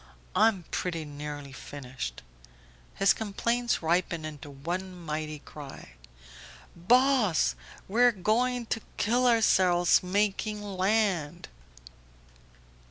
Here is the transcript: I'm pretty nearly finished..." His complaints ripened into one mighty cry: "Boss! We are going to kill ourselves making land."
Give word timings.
I'm 0.35 0.63
pretty 0.71 1.05
nearly 1.05 1.51
finished..." 1.51 2.23
His 2.95 3.13
complaints 3.13 3.83
ripened 3.83 4.25
into 4.25 4.49
one 4.49 4.95
mighty 4.99 5.37
cry: 5.37 5.91
"Boss! 6.75 7.53
We 7.87 8.01
are 8.01 8.11
going 8.11 8.65
to 8.73 8.81
kill 8.97 9.27
ourselves 9.27 10.01
making 10.01 10.63
land." 10.63 11.49